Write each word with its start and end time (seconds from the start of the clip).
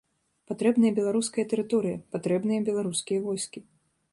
Патрэбная 0.51 0.91
беларуская 0.99 1.45
тэрыторыя, 1.51 1.99
патрэбныя 2.17 2.65
беларускія 2.71 3.19
войскі. 3.29 3.59